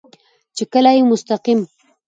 [0.55, 1.59] چې کله يې مستقيم